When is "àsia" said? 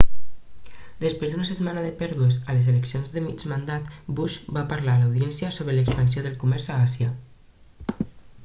6.87-7.13